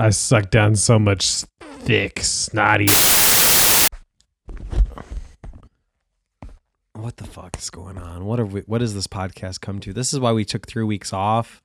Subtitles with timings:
[0.00, 2.88] I sucked down so much thick, snotty.
[6.94, 8.24] What the fuck is going on?
[8.24, 9.92] What are we, what does this podcast come to?
[9.92, 11.62] This is why we took three weeks off.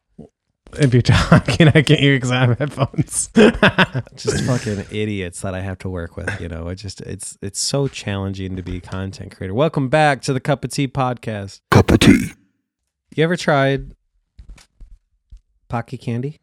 [0.77, 3.29] If you're talking, I can't hear you because I have headphones.
[4.17, 6.41] Just fucking idiots that I have to work with.
[6.41, 9.53] You know, it just it's it's so challenging to be a content creator.
[9.53, 11.61] Welcome back to the Cup of Tea podcast.
[11.71, 12.33] Cup of tea.
[13.15, 13.95] You ever tried
[15.69, 16.41] pocky candy?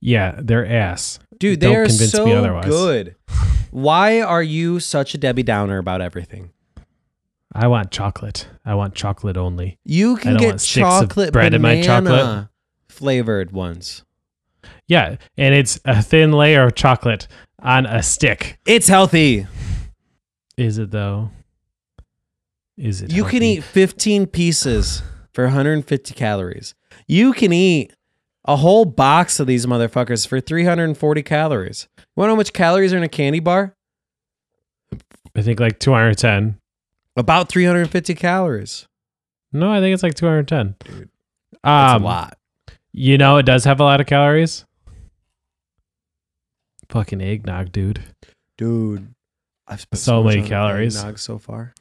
[0.00, 1.18] Yeah, they're ass.
[1.38, 2.66] Dude, Don't they are convince so me otherwise.
[2.66, 3.16] good.
[3.70, 6.50] Why are you such a Debbie Downer about everything?
[7.52, 8.48] I want chocolate.
[8.64, 9.78] I want chocolate only.
[9.84, 12.48] You I can don't get want sticks of chocolate bread in my banana chocolate.
[12.88, 14.04] flavored ones.
[14.86, 17.26] Yeah, and it's a thin layer of chocolate
[17.60, 18.58] on a stick.
[18.66, 19.46] It's healthy.
[20.56, 21.30] Is it though?
[22.76, 23.12] Is it?
[23.12, 23.46] You can healthy?
[23.58, 25.02] eat 15 pieces
[25.32, 26.74] for 150 calories.
[27.06, 27.92] You can eat
[28.44, 31.88] a whole box of these motherfuckers for 340 calories.
[31.98, 33.74] You want to know how much calories are in a candy bar?
[35.36, 36.58] I think like 210.
[37.16, 38.86] About 350 calories.
[39.52, 40.74] No, I think it's like 210.
[40.84, 41.08] Dude,
[41.62, 42.38] um, a lot.
[42.92, 44.64] You know, it does have a lot of calories.
[46.90, 48.02] Fucking eggnog, dude.
[48.58, 49.14] Dude,
[49.66, 50.96] I've spent So much many calories.
[50.96, 51.72] eggnog so far.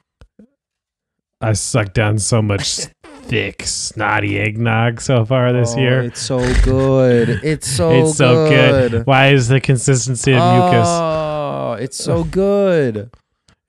[1.41, 2.79] I sucked down so much
[3.23, 6.02] thick, snotty eggnog so far this Oh, year.
[6.03, 7.29] It's so good.
[7.43, 8.91] It's so it's so good.
[8.91, 9.05] good.
[9.07, 10.88] Why is the consistency of mucus?
[10.88, 13.11] Oh, it's so good.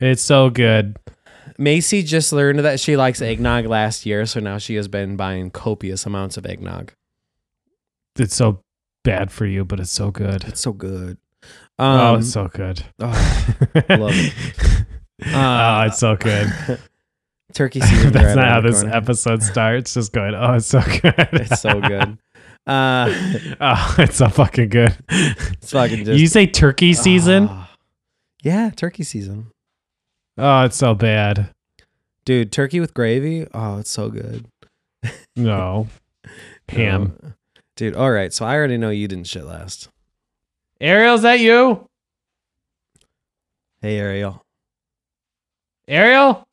[0.00, 0.97] It's so good.
[1.56, 5.50] Macy just learned that she likes eggnog last year, so now she has been buying
[5.50, 6.92] copious amounts of eggnog.
[8.19, 8.60] It's so
[9.05, 10.44] bad for you, but it's so good.
[10.44, 11.16] It's so good.
[11.78, 12.82] oh, Um, it's so good.
[13.00, 13.06] oh,
[13.88, 14.32] love it.
[15.32, 16.48] oh, it's so good.
[17.53, 18.12] turkey season.
[18.12, 18.97] That's right not how this corner.
[18.97, 19.95] episode starts.
[19.95, 21.14] Just going, oh, it's so good.
[21.33, 22.19] It's so good.
[22.67, 23.12] Uh,
[23.61, 24.97] oh, it's so fucking good.
[25.09, 26.19] it's fucking just.
[26.20, 27.48] you say turkey season?
[27.50, 27.70] Ah.
[28.42, 29.50] yeah, turkey season,
[30.39, 31.50] Oh, it's so bad.
[32.25, 32.50] dude.
[32.53, 33.47] Turkey with gravy.
[33.53, 34.47] Oh, it's so good.
[35.37, 35.88] No.
[36.71, 37.19] Ham.
[37.22, 37.33] No.
[37.77, 37.94] dude.
[37.94, 39.91] All right, so I already know you didn't shit last.
[40.81, 41.84] Ariel, is that you?
[43.83, 44.43] Hey, Ariel.
[45.87, 46.44] Ariel?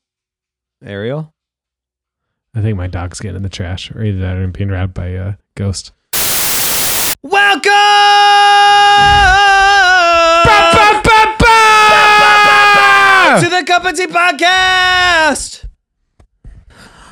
[0.84, 1.34] Ariel.
[2.56, 5.08] I think my dog's getting in the trash, or either that or being robbed by
[5.08, 5.92] a ghost.
[7.24, 7.72] Welcome
[13.40, 15.66] to the Cup of Tea Podcast,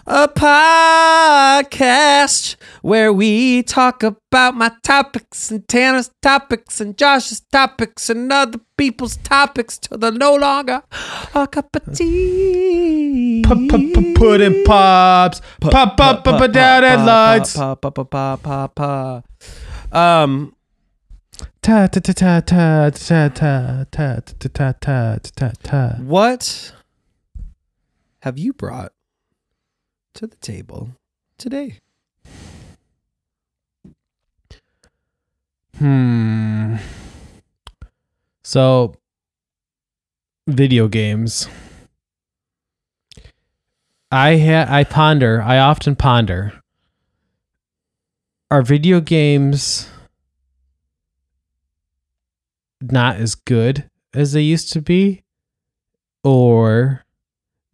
[0.06, 8.32] a podcast where we talk about my topics and Tanner's topics and Josh's topics and
[8.34, 10.82] other people's topics till they're no longer
[11.36, 13.29] a cup of tea.
[14.16, 15.42] Pudding pops.
[15.60, 17.56] Pop, pop, pop, down at lights.
[17.56, 19.22] Pa, pa, pa, pa, pa, pa.
[19.92, 20.54] Um,
[21.62, 25.96] Ta ta ta ta ta ta ta ta ta ta ta ta ta.
[26.02, 26.74] what
[28.22, 28.94] have you brought
[30.14, 30.92] to the table
[31.38, 31.80] today?
[35.78, 36.78] Hmm.
[38.44, 38.96] So,
[40.48, 41.48] video games.
[44.12, 45.42] I ha- I ponder.
[45.42, 46.60] I often ponder.
[48.50, 49.88] Are video games
[52.82, 55.24] not as good as they used to be,
[56.24, 57.06] or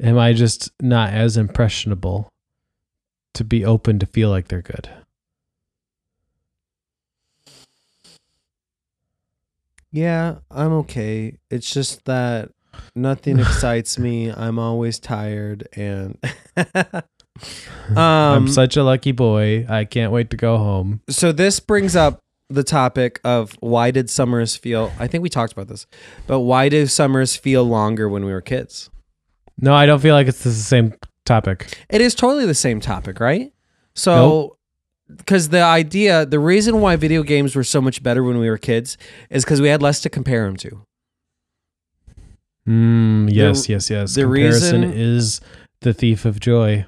[0.02, 2.30] am I just not as impressionable
[3.36, 4.90] to be open to feel like they're good?
[9.92, 11.38] Yeah, I'm okay.
[11.50, 12.52] It's just that
[12.96, 14.32] nothing excites me.
[14.32, 16.18] I'm always tired and
[17.90, 19.66] I'm um such a lucky boy.
[19.68, 21.02] I can't wait to go home.
[21.10, 22.20] so this brings up
[22.50, 25.88] the topic of why did summers feel I think we talked about this.
[26.28, 28.90] But why do summers feel longer when we were kids?
[29.60, 30.94] No, I don't feel like it's the same
[31.26, 31.78] topic.
[31.90, 33.52] It is totally the same topic, right?
[33.94, 34.58] So,
[35.16, 38.58] because the idea, the reason why video games were so much better when we were
[38.58, 38.98] kids
[39.30, 40.82] is because we had less to compare them to.
[42.68, 44.16] Mm, yes, yes, yes.
[44.16, 45.42] the Comparison reason- is
[45.82, 46.86] the thief of joy.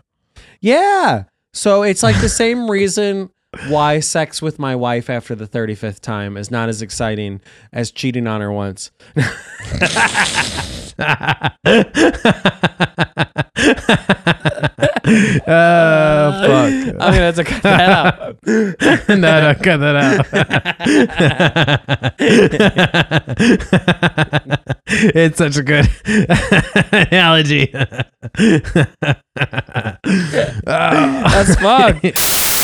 [0.62, 1.24] Yeah.
[1.54, 3.30] So it's like the same reason
[3.68, 7.42] why sex with my wife after the 35th time is not as exciting
[7.74, 8.92] as cheating on her once.
[15.48, 16.74] oh fuck!
[16.74, 18.38] I'm gonna have to cut that out.
[19.10, 20.26] no, no, cut that out.
[24.90, 25.90] it's such a good
[27.12, 27.72] analogy.
[30.66, 32.02] That's fun.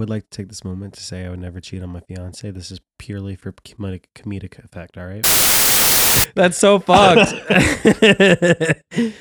[0.00, 2.50] would like to take this moment to say I would never cheat on my fiance.
[2.50, 5.22] This is purely for comedic, comedic effect, all right?
[6.34, 7.32] That's so fucked.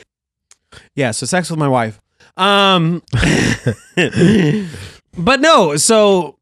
[0.95, 1.99] yeah, so sex with my wife.
[2.37, 3.03] Um
[5.17, 6.37] But no, so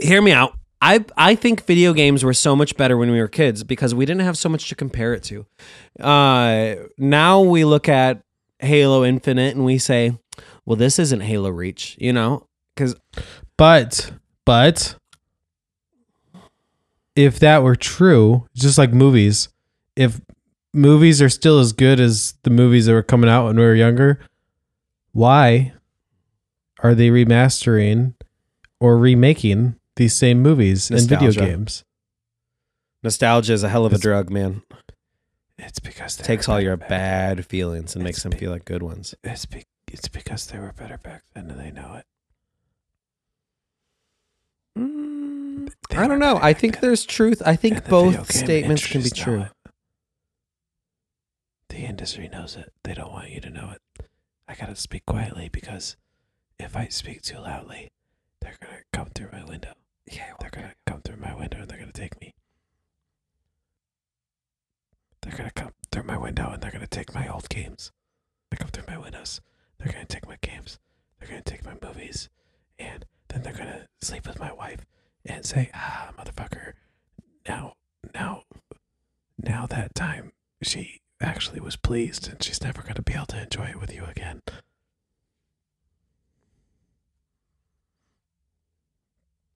[0.00, 0.54] hear me out.
[0.80, 4.06] I I think video games were so much better when we were kids because we
[4.06, 5.46] didn't have so much to compare it to.
[6.00, 8.22] Uh now we look at
[8.60, 10.18] Halo Infinite and we say,
[10.64, 12.47] well, this isn't Halo Reach, you know?
[12.78, 12.94] Because
[13.56, 14.12] But
[14.44, 14.96] but
[17.16, 19.48] if that were true, just like movies,
[19.96, 20.20] if
[20.72, 23.74] movies are still as good as the movies that were coming out when we were
[23.74, 24.20] younger,
[25.10, 25.72] why
[26.80, 28.14] are they remastering
[28.78, 31.84] or remaking these same movies and video games?
[33.02, 34.62] nostalgia is a hell of a drug, man.
[35.58, 38.84] It's because they Takes all your bad feelings and makes them be- feel like good
[38.84, 39.16] ones.
[39.24, 42.04] It's be- it's because they were better back then and they know it.
[45.90, 46.38] I don't know.
[46.40, 47.42] I think there's truth.
[47.44, 49.42] I think the both statements can be true.
[49.42, 49.72] it.
[51.68, 52.72] The industry knows it.
[52.82, 54.06] They don't want you to know it.
[54.46, 55.96] I gotta speak quietly because
[56.58, 57.90] if I speak too loudly,
[58.40, 59.74] they're gonna come through my window.
[60.10, 62.34] Yeah, They're gonna come through my window and they're gonna take me.
[65.20, 67.92] They're gonna come through my window and they're gonna take my old games.
[68.50, 69.40] They come through my windows.
[69.78, 70.78] They're gonna take my games.
[71.18, 72.28] They're gonna take my movies,
[72.78, 74.86] and then they're gonna sleep with my wife
[75.28, 76.72] and say, "Ah, motherfucker,
[77.48, 77.74] now,
[78.14, 78.42] now,
[79.38, 80.32] now that time
[80.62, 84.04] she actually was pleased, and she's never gonna be able to enjoy it with you
[84.04, 84.40] again."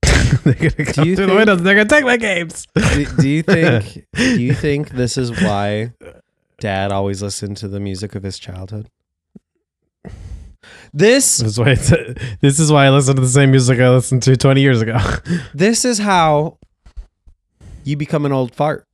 [0.44, 1.58] they're gonna come through the windows.
[1.58, 2.66] and They're gonna take my games.
[2.74, 4.06] do, do you think?
[4.14, 5.92] do you think this is why
[6.58, 8.88] Dad always listened to the music of his childhood?
[10.92, 11.70] This This is why.
[11.70, 11.90] It's,
[12.40, 14.98] this is why I listen to the same music I listened to 20 years ago.
[15.54, 16.58] this is how
[17.84, 18.86] you become an old fart.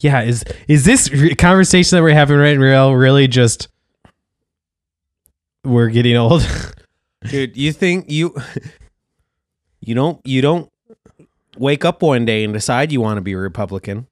[0.00, 3.68] yeah, is is this re- conversation that we're having right real really just
[5.64, 6.46] we're getting old?
[7.28, 8.34] dude you think you
[9.80, 10.70] you don't you don't
[11.56, 14.06] wake up one day and decide you want to be a republican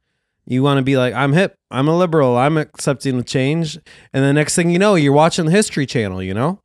[0.47, 3.79] you want to be like i'm hip i'm a liberal i'm accepting the change
[4.13, 6.61] and the next thing you know you're watching the history channel you know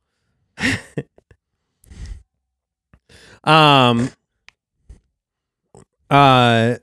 [3.44, 4.10] um
[6.10, 6.76] uh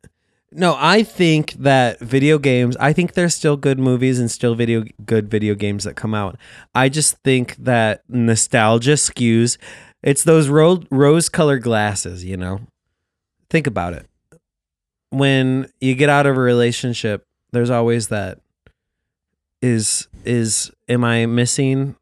[0.51, 4.83] no i think that video games i think there's still good movies and still video
[5.05, 6.37] good video games that come out
[6.73, 9.57] I just think that nostalgia skews.
[10.01, 12.61] It's those ro- rose colored glasses, you know?
[13.49, 14.08] Think about it.
[15.11, 18.39] When you get out of a relationship, there's always that
[19.61, 21.95] is is am I missing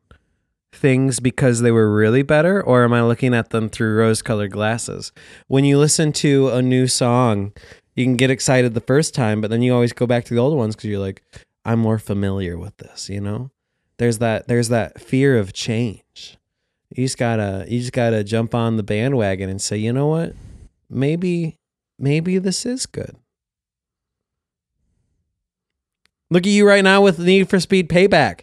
[0.73, 4.51] things because they were really better or am I looking at them through rose colored
[4.51, 5.11] glasses?
[5.47, 7.53] When you listen to a new song,
[7.95, 10.39] you can get excited the first time, but then you always go back to the
[10.39, 11.23] old ones cuz you're like
[11.65, 13.51] I'm more familiar with this, you know?
[13.97, 16.37] there's that there's that fear of change.
[16.95, 20.33] You just gotta you just gotta jump on the bandwagon and say, you know what?
[20.89, 21.57] Maybe
[21.99, 23.15] maybe this is good.
[26.29, 28.41] Look at you right now with Need for Speed Payback.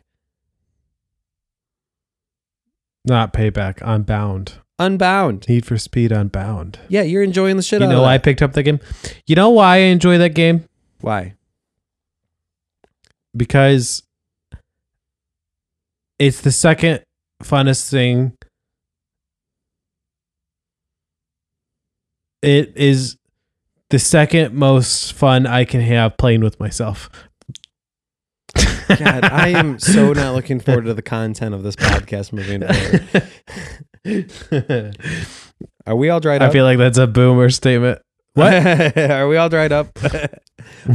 [3.04, 3.78] Not payback.
[3.82, 4.54] Unbound.
[4.78, 5.46] Unbound.
[5.48, 6.78] Need for Speed Unbound.
[6.88, 8.80] Yeah, you're enjoying the shit You know why I picked up the game?
[9.26, 10.64] You know why I enjoy that game?
[11.00, 11.34] Why?
[13.36, 14.02] Because
[16.18, 17.04] it's the second
[17.42, 18.32] funnest thing.
[22.40, 23.16] It is
[23.94, 27.08] the second most fun I can have playing with myself.
[28.88, 32.62] God, I am so not looking forward to the content of this podcast moving
[34.50, 34.96] forward.
[35.86, 36.50] Are we all dried up?
[36.50, 38.00] I feel like that's a boomer statement.
[38.32, 38.52] What?
[38.98, 39.96] Are we all dried up?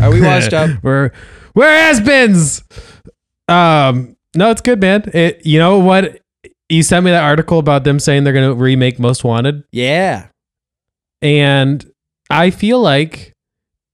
[0.01, 0.69] Are we washed up?
[0.83, 1.11] we're
[1.55, 2.65] we're has-beens.
[3.47, 5.09] Um, no, it's good, man.
[5.13, 5.45] It.
[5.45, 6.19] You know what?
[6.67, 10.27] You sent me that article about them saying they're gonna remake Most Wanted, Yeah.
[11.21, 11.88] and
[12.29, 13.33] I feel like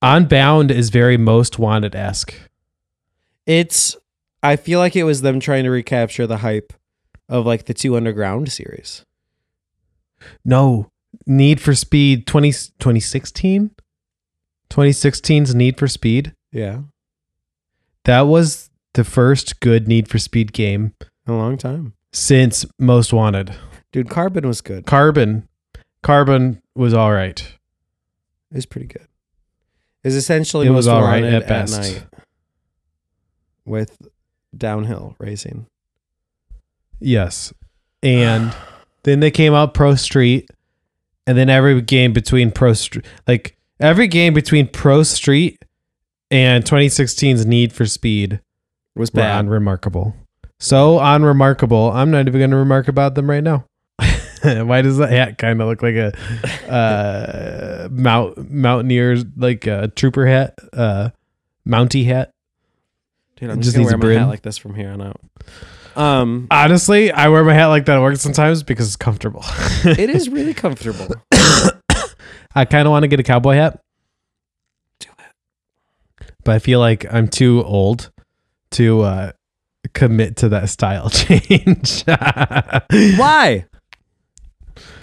[0.02, 2.34] Unbound is very Most Wanted esque.
[3.46, 3.96] It's
[4.42, 6.72] I feel like it was them trying to recapture the hype
[7.28, 9.04] of like the two underground series.
[10.44, 10.88] No,
[11.26, 13.70] Need for Speed 20, 2016?
[14.70, 16.32] 2016's Need for Speed.
[16.52, 16.80] Yeah.
[18.04, 20.92] That was the first good Need for Speed game
[21.26, 21.94] in A long time.
[22.12, 23.54] since Most Wanted.
[23.92, 24.86] Dude, Carbon was good.
[24.86, 25.48] Carbon,
[26.02, 27.55] Carbon was all right.
[28.50, 29.06] It was pretty good.
[30.04, 32.04] It's essentially It was most all right at at, night
[33.64, 33.96] with
[34.56, 35.66] downhill racing.
[37.00, 37.52] Yes,
[38.02, 38.54] and
[39.02, 40.50] Then they came out Pro Street,
[41.26, 45.64] and then every game between Pro Street, like every game between Pro Street
[46.30, 48.40] and 2016's Need for Speed
[48.96, 49.40] Was bad.
[49.40, 50.14] unremarkable.
[50.58, 51.92] So unremarkable.
[51.92, 53.64] I'm not even going to remark about them right now.
[54.64, 56.12] Why does that hat kind of look like a
[56.70, 61.10] uh, mount mountaineer, like a trooper hat, uh,
[61.66, 62.30] Mountie hat?
[63.36, 64.18] Dude, I'm just, just gonna wear my brim.
[64.20, 65.20] hat like this from here on out.
[65.96, 69.42] Um, Honestly, I wear my hat like that at work sometimes because it's comfortable.
[69.84, 71.14] it is really comfortable.
[72.54, 73.80] I kind of want to get a cowboy hat.
[75.00, 76.32] Do it.
[76.44, 78.10] But I feel like I'm too old
[78.72, 79.32] to uh,
[79.92, 82.04] commit to that style change.
[82.06, 83.66] Why?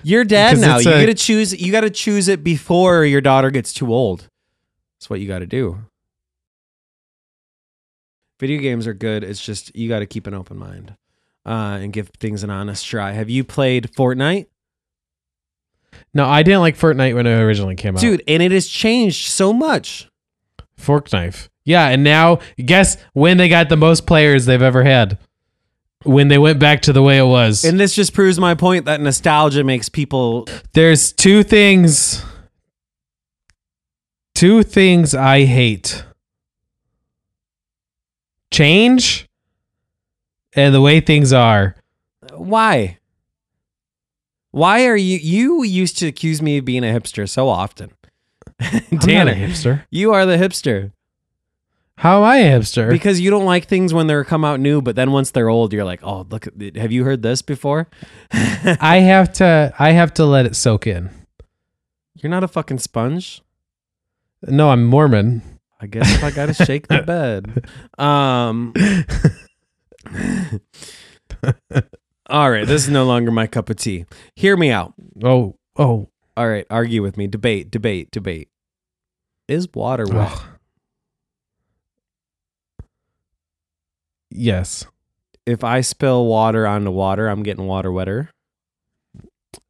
[0.04, 0.78] You're dad now.
[0.78, 1.60] You a- gotta choose.
[1.60, 4.28] You gotta choose it before your daughter gets too old.
[4.98, 5.80] That's what you gotta do.
[8.40, 9.24] Video games are good.
[9.24, 10.96] It's just you gotta keep an open mind
[11.46, 13.12] uh, and give things an honest try.
[13.12, 14.48] Have you played Fortnite,
[16.14, 18.02] no, I didn't like Fortnite when it originally came out.
[18.02, 18.24] dude?
[18.28, 20.10] And it has changed so much.
[20.78, 21.50] Fork knife.
[21.66, 25.18] Yeah, and now guess when they got the most players they've ever had.
[26.04, 27.64] When they went back to the way it was.
[27.64, 30.48] And this just proves my point that nostalgia makes people.
[30.74, 32.24] There's two things.
[34.36, 36.04] Two things I hate.
[38.52, 39.28] Change
[40.56, 41.76] and the way things are.
[42.34, 43.00] Why?
[44.52, 45.18] Why are you?
[45.18, 47.92] You used to accuse me of being a hipster so often.
[48.60, 49.84] I'm not a Tanner, hipster.
[49.90, 50.92] you are the hipster.
[52.04, 52.90] How am I a hipster?
[52.90, 55.72] Because you don't like things when they're come out new, but then once they're old,
[55.72, 57.88] you're like, oh, look, have you heard this before?
[58.34, 61.10] I have to I have to let it soak in.
[62.16, 63.42] You're not a fucking sponge.
[64.42, 65.60] No, I'm Mormon.
[65.80, 67.70] I guess if I gotta shake the bed.
[67.98, 68.74] Um.
[72.30, 74.04] all right, this is no longer my cup of tea.
[74.36, 74.94] Hear me out.
[75.24, 76.10] Oh, oh.
[76.36, 77.28] All right, argue with me.
[77.28, 78.50] Debate, debate, debate.
[79.48, 80.38] Is water wet?
[84.36, 84.86] Yes.
[85.46, 88.30] If I spill water onto water, I'm getting water wetter.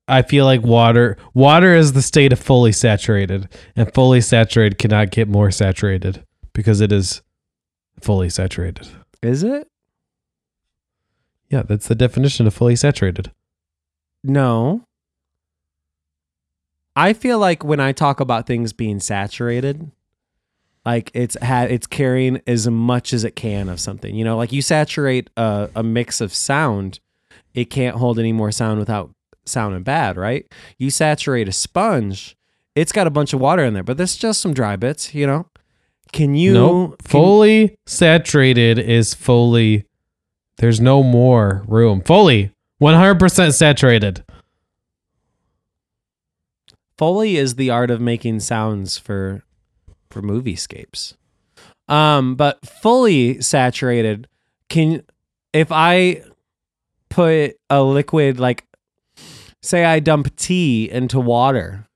[0.08, 5.12] I feel like water water is the state of fully saturated and fully saturated cannot
[5.12, 7.22] get more saturated because it is
[8.02, 8.88] fully saturated.
[9.22, 9.68] Is it?
[11.50, 13.32] Yeah, that's the definition of fully saturated.
[14.24, 14.86] No.
[16.96, 19.92] I feel like when I talk about things being saturated,
[20.86, 24.16] like it's had it's carrying as much as it can of something.
[24.16, 27.00] You know, like you saturate a, a mix of sound,
[27.54, 29.12] it can't hold any more sound without
[29.46, 30.46] sounding bad, right?
[30.78, 32.36] You saturate a sponge,
[32.76, 35.28] it's got a bunch of water in there, but there's just some dry bits, you
[35.28, 35.48] know?
[36.12, 36.98] Can you nope.
[37.00, 39.86] can- Fully saturated is fully
[40.58, 42.02] there's no more room.
[42.02, 44.24] Fully 100% saturated.
[46.98, 49.44] Foley is the art of making sounds for
[50.14, 51.16] for moviescapes.
[51.90, 54.28] Um, but fully saturated
[54.70, 55.04] can
[55.52, 56.24] if I
[57.10, 58.66] put a liquid like
[59.62, 61.88] say I dump tea into water.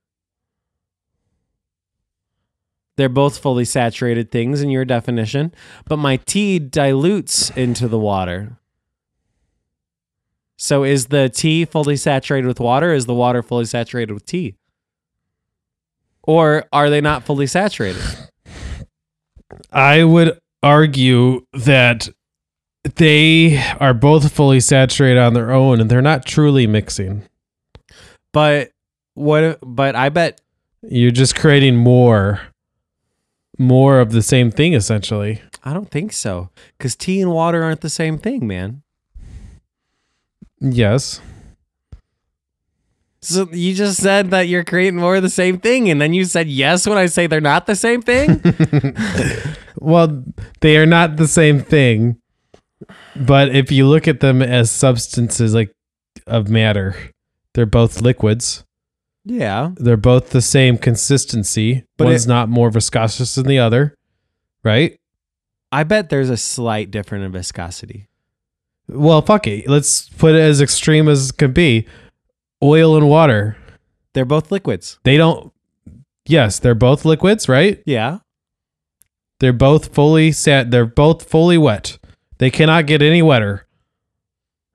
[2.96, 5.54] They're both fully saturated things in your definition,
[5.86, 8.58] but my tea dilutes into the water.
[10.56, 12.92] So is the tea fully saturated with water?
[12.92, 14.56] Is the water fully saturated with tea?
[16.28, 18.02] Or are they not fully saturated?
[19.72, 22.10] I would argue that
[22.96, 27.22] they are both fully saturated on their own and they're not truly mixing.
[28.34, 28.72] But
[29.14, 30.42] what but I bet
[30.82, 32.42] You're just creating more
[33.58, 35.40] more of the same thing essentially.
[35.64, 36.50] I don't think so.
[36.78, 38.82] Cuz tea and water aren't the same thing, man.
[40.60, 41.22] Yes.
[43.20, 46.24] So you just said that you're creating more of the same thing and then you
[46.24, 48.40] said yes when I say they're not the same thing?
[49.76, 50.24] well,
[50.60, 52.20] they are not the same thing.
[53.16, 55.72] But if you look at them as substances like
[56.26, 56.94] of matter,
[57.54, 58.64] they're both liquids.
[59.24, 59.70] yeah.
[59.76, 61.84] They're both the same consistency.
[61.96, 63.94] But One's it- not more viscous than the other,
[64.62, 64.96] right?
[65.72, 68.08] I bet there's a slight difference in viscosity.
[68.88, 69.68] Well, fuck it.
[69.68, 71.86] Let's put it as extreme as it can be.
[72.62, 73.56] Oil and water.
[74.12, 74.98] They're both liquids.
[75.04, 75.52] They don't.
[76.26, 77.82] Yes, they're both liquids, right?
[77.86, 78.18] Yeah.
[79.40, 80.70] They're both fully sat.
[80.70, 81.98] They're both fully wet.
[82.38, 83.66] They cannot get any wetter,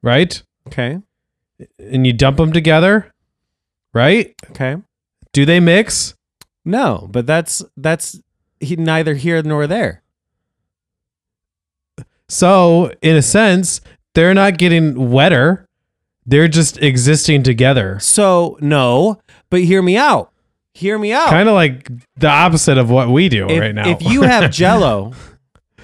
[0.01, 0.41] right?
[0.67, 0.99] Okay.
[1.79, 3.13] And you dump them together,
[3.93, 4.33] right?
[4.51, 4.77] Okay.
[5.33, 6.15] Do they mix?
[6.65, 8.19] No, but that's that's
[8.59, 10.01] he, neither here nor there.
[12.29, 13.81] So, in a sense,
[14.15, 15.67] they're not getting wetter.
[16.25, 17.99] They're just existing together.
[17.99, 20.31] So no, but hear me out.
[20.73, 21.29] Hear me out.
[21.29, 23.89] Kind of like the opposite of what we do if, right now.
[23.89, 25.13] if you have Jello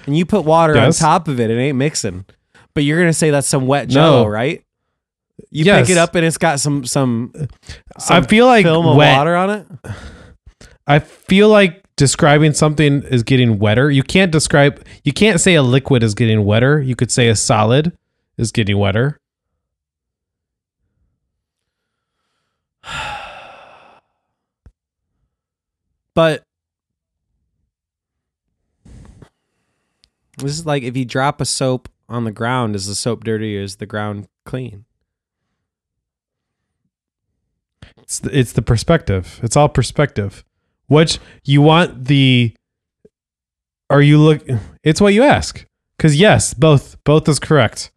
[0.05, 1.01] and you put water Yes.
[1.01, 2.25] on top of it, it ain't mixing.
[2.73, 4.29] But you're gonna say that's some wet Jello, No.
[4.29, 4.63] right?
[5.51, 5.87] You Yes.
[5.87, 9.15] pick it up and it's got some some, I some feel like film of wet.
[9.17, 9.67] water on it.
[10.87, 13.91] I feel like describing something is getting wetter.
[13.91, 14.83] You can't describe.
[15.03, 16.81] You can't say a liquid is getting wetter.
[16.81, 17.91] You could say a solid
[18.37, 19.19] is getting wetter.
[26.15, 26.43] But
[30.37, 33.57] this is like if you drop a soap on the ground, is the soap dirty
[33.57, 34.85] or is the ground clean?
[37.97, 39.39] It's the, it's the perspective.
[39.43, 40.43] It's all perspective.
[40.87, 42.55] Which you want the.
[43.89, 44.43] Are you look?
[44.83, 45.65] It's what you ask.
[45.97, 47.91] Because yes, both both is correct.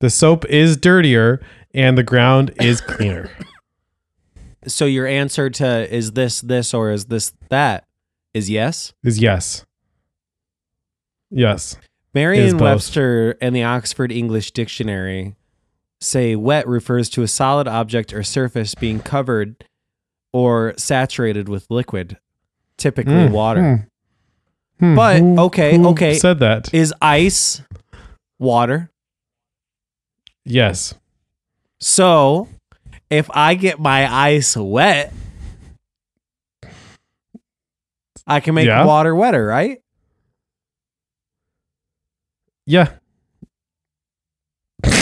[0.00, 1.40] The soap is dirtier
[1.72, 3.30] and the ground is cleaner.
[4.66, 7.84] So your answer to is this this or is this that
[8.34, 8.92] is yes?
[9.04, 9.64] is yes.
[11.30, 11.76] Yes.
[12.14, 12.58] Merriam.
[12.58, 15.34] Webster and the Oxford English Dictionary
[16.00, 19.64] say wet refers to a solid object or surface being covered
[20.32, 22.18] or saturated with liquid,
[22.76, 23.88] typically Mm, water.
[24.80, 26.14] Hmm, But, who- okay, who okay.
[26.14, 26.72] Said that.
[26.72, 27.62] Is ice
[28.38, 28.90] water?
[30.44, 30.94] Yes.
[31.80, 32.48] So
[33.10, 35.12] if I get my ice wet,
[38.26, 38.84] I can make Yeah.
[38.84, 39.80] water wetter, right?
[42.66, 42.90] Yeah.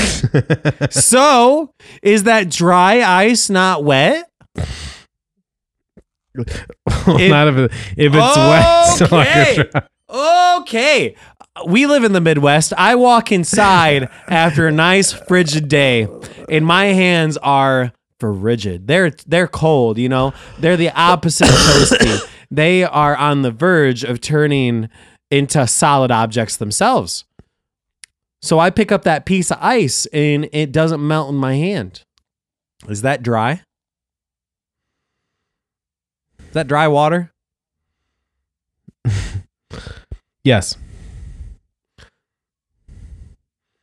[0.90, 1.72] so
[2.02, 4.30] is that dry ice not wet?
[6.36, 8.84] Not if, it, if it's wet.
[8.96, 9.70] so like Okay.
[10.08, 11.14] Okay.
[11.66, 12.74] We live in the Midwest.
[12.76, 16.06] I walk inside after a nice frigid day,
[16.50, 18.86] and my hands are frigid.
[18.86, 20.32] They're they're cold, you know.
[20.58, 22.32] They're the opposite of toasty.
[22.48, 24.88] They are on the verge of turning
[25.32, 27.24] into solid objects themselves.
[28.40, 32.04] So I pick up that piece of ice and it doesn't melt in my hand.
[32.88, 33.62] Is that dry?
[36.38, 37.32] Is that dry water?
[40.44, 40.76] yes.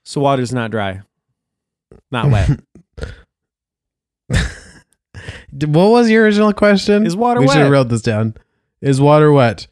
[0.06, 1.02] So water's not dry.
[2.12, 2.60] Not wet.
[5.62, 7.06] What was your original question?
[7.06, 8.36] Is water we should have wrote this down.
[8.82, 9.68] Is water wet?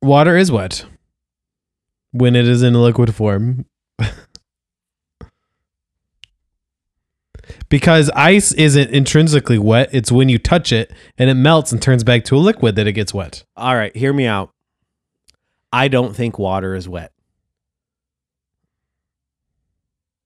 [0.00, 0.84] Water is wet
[2.12, 3.66] when it is in a liquid form.
[7.68, 9.90] because ice isn't intrinsically wet.
[9.92, 12.86] It's when you touch it and it melts and turns back to a liquid that
[12.86, 13.44] it gets wet.
[13.56, 14.52] All right, hear me out.
[15.72, 17.12] I don't think water is wet.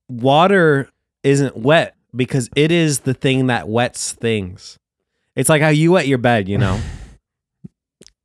[0.08, 0.90] Water
[1.22, 4.78] isn't wet because it is the thing that wets things.
[5.36, 6.80] It's like how you wet your bed, you know.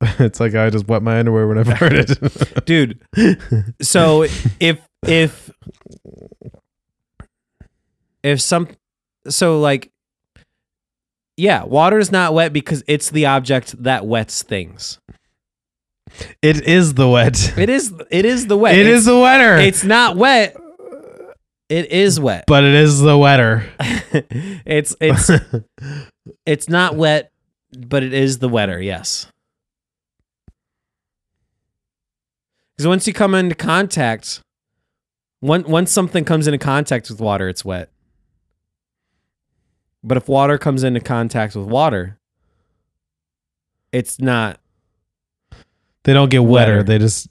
[0.02, 2.64] it's like I just wet my underwear when I farted.
[2.64, 3.00] Dude,
[3.82, 4.22] so
[4.60, 5.50] if if
[8.22, 8.68] if some
[9.28, 9.90] so like
[11.36, 14.98] yeah, water is not wet because it's the object that wets things.
[16.42, 17.56] it is the wet.
[17.58, 18.74] It is it is the wet.
[18.76, 19.56] It It's- is the wetter.
[19.56, 20.56] It's not wet.
[21.70, 22.44] It is wet.
[22.48, 23.64] but it is the wetter.
[24.66, 25.30] it's it's
[26.46, 27.30] it's not wet,
[27.78, 28.82] but it is the wetter.
[28.82, 29.28] Yes.
[32.76, 34.42] Because once you come into contact,
[35.40, 37.88] once once something comes into contact with water, it's wet.
[40.02, 42.18] But if water comes into contact with water,
[43.92, 44.58] it's not.
[46.02, 46.78] They don't get wetter.
[46.78, 46.82] Wetter.
[46.82, 47.28] They just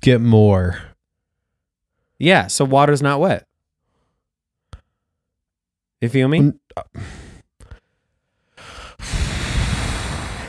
[0.00, 0.80] get more.
[2.20, 3.46] Yeah, so water's not wet.
[6.00, 6.48] You feel me?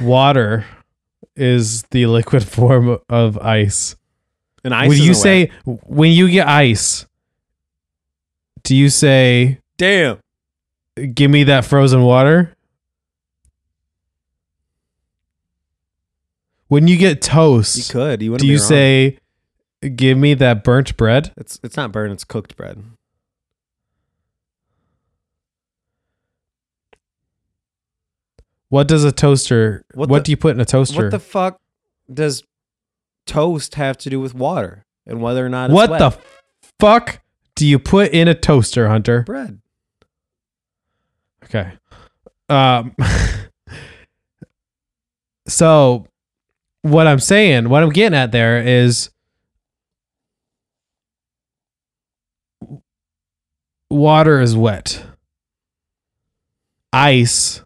[0.02, 0.66] Water
[1.36, 3.96] is the liquid form of ice.
[4.64, 7.06] And ice when you say when you get ice,
[8.64, 10.20] do you say "Damn,"
[11.14, 12.56] give me that frozen water?
[16.68, 18.22] When you get you toast, could.
[18.22, 18.68] You do you wrong.
[18.68, 19.18] say
[19.96, 21.34] give me that burnt bread?
[21.36, 22.84] It's it's not burnt, it's cooked bread.
[28.72, 31.04] What does a toaster What what, the- do you put in a toaster?
[31.04, 31.60] What the fuck
[32.12, 32.42] does
[33.28, 36.00] toast have to do with water and whether or not it's What wet?
[36.00, 36.18] the
[36.80, 37.20] fuck
[37.56, 39.24] do you put in a toaster, Hunter?
[39.24, 39.60] bread?
[41.44, 41.74] Okay.
[42.48, 42.96] Um
[45.50, 46.08] So
[46.82, 49.10] what I'm saying, what I'm getting at there is
[53.90, 55.04] water is wet.
[56.94, 57.62] Ice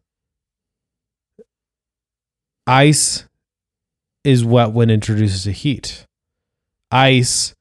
[2.68, 3.26] ice
[4.24, 6.06] is wet when introduced to heat.
[6.92, 7.54] Ice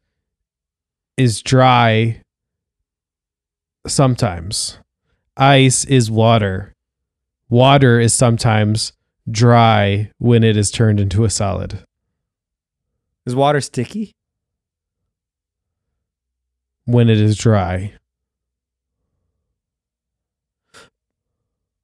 [1.17, 2.21] is dry
[3.87, 4.79] sometimes.
[5.37, 6.73] Ice is water.
[7.49, 8.93] Water is sometimes
[9.31, 11.81] dry when it is turned into a solid.
[13.27, 14.13] Is water sticky?
[16.87, 17.95] When it is dry.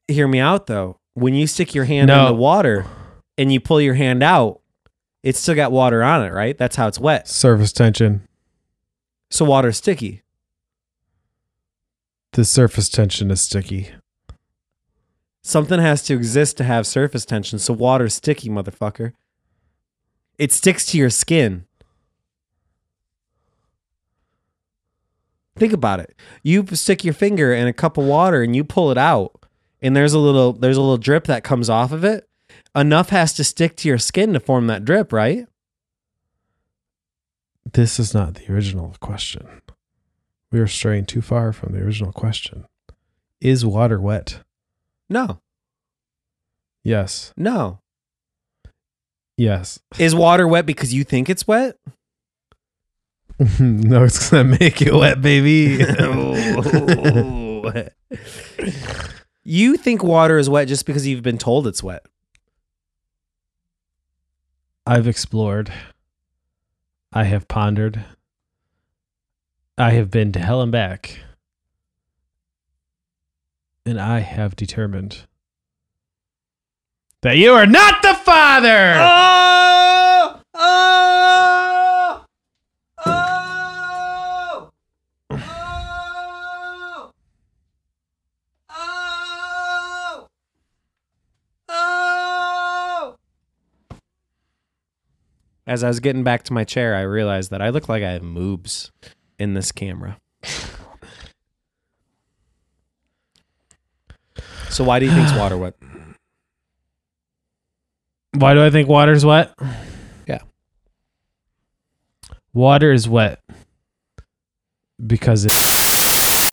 [0.09, 0.97] Hear me out though.
[1.15, 2.21] When you stick your hand No.
[2.21, 2.87] in the water
[3.39, 4.61] and you pull your hand out,
[5.23, 6.57] it's still got water on it, right?
[6.57, 7.29] That's how it's wet.
[7.29, 8.27] Surface tension.
[9.31, 10.23] So water's sticky.
[12.33, 13.91] The surface tension is sticky.
[15.43, 17.59] Something has to exist to have surface tension.
[17.59, 19.13] So water's sticky, motherfucker.
[20.39, 21.67] It sticks to your skin.
[25.57, 26.15] Think about it.
[26.43, 29.45] You stick your finger in a cup of water and you pull it out,
[29.83, 32.30] and there's a little there's a little drip that comes off of it.
[32.75, 35.47] Enough has to stick to your skin to form that drip, right?
[37.73, 39.47] This is not the original question.
[40.53, 42.67] We are straying too far from the original question.
[43.41, 44.41] Is water wet?
[45.09, 45.41] No.
[46.83, 47.33] Yes.
[47.37, 47.81] No.
[49.37, 49.81] Yes.
[49.99, 51.77] Is water wet because you think it's wet?
[53.59, 55.83] no, it's gonna make it wet, baby.
[59.45, 62.05] you think water is wet just because you've been told it's wet.
[64.91, 65.73] I've explored.
[67.13, 68.05] I have pondered.
[69.79, 71.21] I have been to hell and back.
[73.87, 75.27] And I have determined
[77.23, 78.95] that you are not the father.
[78.99, 79.50] Oh!
[95.71, 98.11] As I was getting back to my chair, I realized that I look like I
[98.11, 98.91] have moobs
[99.39, 100.19] in this camera.
[104.69, 105.75] So why do you think's water wet?
[108.33, 109.55] Why do I think water's wet?
[110.27, 110.41] Yeah.
[112.53, 113.39] Water is wet
[115.07, 115.53] because it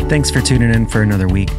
[0.09, 1.49] Thanks for tuning in for another week.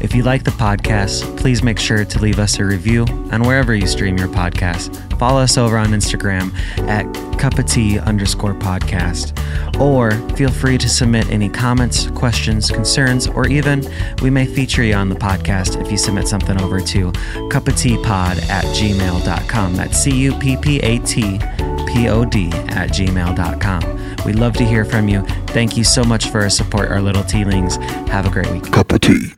[0.00, 3.74] If you like the podcast, please make sure to leave us a review on wherever
[3.74, 5.18] you stream your podcast.
[5.18, 6.54] Follow us over on Instagram
[6.88, 7.06] at
[7.38, 9.32] cup of tea underscore podcast.
[9.80, 13.84] Or feel free to submit any comments, questions, concerns, or even
[14.22, 17.12] we may feature you on the podcast if you submit something over to
[17.50, 19.74] cup of tea pod at gmail.com.
[19.74, 21.38] That's C U P P A T
[21.86, 24.16] P O D at gmail.com.
[24.24, 25.22] We'd love to hear from you.
[25.48, 27.76] Thank you so much for our support, our little tealings.
[28.08, 28.70] Have a great week.
[28.72, 29.32] Cup of tea.